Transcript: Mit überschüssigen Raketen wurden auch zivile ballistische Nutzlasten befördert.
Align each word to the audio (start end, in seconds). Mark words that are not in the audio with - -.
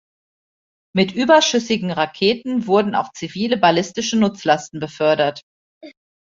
Mit 0.95 1.13
überschüssigen 1.13 1.91
Raketen 1.91 2.65
wurden 2.65 2.95
auch 2.95 3.13
zivile 3.13 3.55
ballistische 3.57 4.17
Nutzlasten 4.17 4.79
befördert. 4.79 5.43